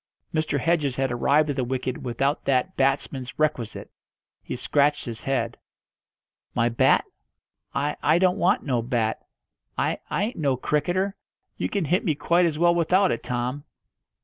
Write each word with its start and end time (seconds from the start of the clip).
Mr. 0.33 0.59
Hedges 0.59 0.95
had 0.95 1.11
arrived 1.11 1.51
at 1.51 1.55
the 1.55 1.63
wicket 1.63 1.99
without 1.99 2.45
that 2.45 2.75
batsman's 2.75 3.37
requisite. 3.37 3.91
He 4.41 4.55
scratched 4.55 5.05
his 5.05 5.25
head. 5.25 5.57
"My 6.55 6.69
bat? 6.69 7.05
I 7.75 7.95
I 8.01 8.17
don't 8.17 8.39
want 8.39 8.63
no 8.63 8.81
bat. 8.81 9.23
I 9.77 9.99
I 10.09 10.23
ain't 10.23 10.37
no 10.37 10.57
cricketer. 10.57 11.15
You 11.55 11.69
can 11.69 11.85
hit 11.85 12.03
me 12.03 12.15
quite 12.15 12.47
as 12.47 12.57
well 12.57 12.73
without 12.73 13.11
it, 13.11 13.21
Tom." 13.21 13.63